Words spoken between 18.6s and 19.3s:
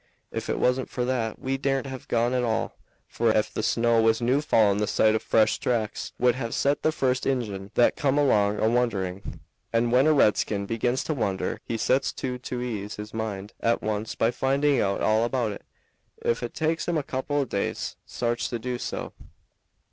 so.